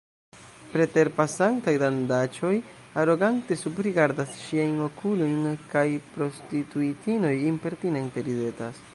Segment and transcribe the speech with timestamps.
[0.69, 2.53] Preterpasantaj dandaĉoj
[3.01, 5.37] arogante subrigardas ŝiajn okulojn
[5.75, 5.85] kaj
[6.15, 8.81] prostituitinoj impertinente ridetas.